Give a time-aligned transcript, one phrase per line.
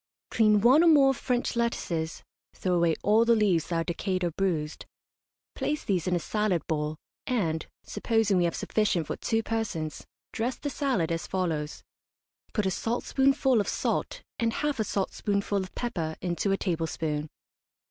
[0.31, 2.23] Clean one or more French lettuces
[2.55, 4.87] (throw away all the leaves that are decayed or bruised),
[5.53, 6.95] place these in a salad bowl,
[7.27, 11.83] and, supposing we have sufficient for two persons, dress the salad as follows:
[12.51, 17.29] Put a saltspoonful of salt and half a saltspoonful of pepper into a tablespoon.